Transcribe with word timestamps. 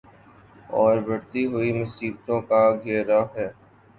اوربڑھتی 0.69 1.41
ہوئی 1.45 1.71
مصیبتوں 1.73 2.39
کا 2.49 2.61
گھیرا 2.83 3.21
ہے۔ 3.35 3.47